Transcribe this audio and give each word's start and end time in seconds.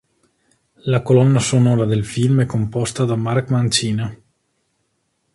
La 0.93 1.03
colonna 1.03 1.37
sonora 1.37 1.85
del 1.85 2.03
film 2.03 2.41
è 2.41 2.45
composta 2.47 3.05
da 3.05 3.15
Mark 3.15 3.51
Mancina. 3.51 4.19